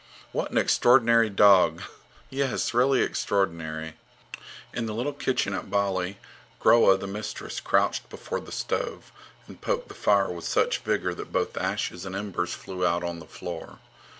What 0.31 0.49
an 0.49 0.57
extraordinary 0.57 1.29
dog! 1.29 1.83
Yes, 2.31 2.73
really 2.73 3.03
extraordinary. 3.03 3.97
In 4.73 4.87
the 4.87 4.95
little 4.95 5.13
kitchen 5.13 5.53
at 5.53 5.69
Bali, 5.69 6.17
Groa, 6.59 6.97
the 6.97 7.05
mistress, 7.05 7.59
crouched 7.59 8.09
before 8.09 8.39
the 8.39 8.51
stove 8.51 9.11
and 9.47 9.61
poked 9.61 9.89
the 9.89 9.93
fire 9.93 10.31
with 10.31 10.43
such 10.45 10.79
vigour 10.79 11.13
that 11.13 11.31
both 11.31 11.55
ashes 11.55 12.03
and 12.03 12.15
embers 12.15 12.55
flew 12.55 12.83
out 12.83 13.03
on 13.03 13.19
the 13.19 13.27
floor. 13.27 13.77